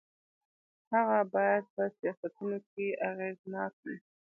هغه 0.93 1.19
باید 1.33 1.63
په 1.73 1.83
سیاستونو 1.97 2.57
کې 2.71 2.85
اغېزناک 3.09 3.73
وي. 3.83 3.97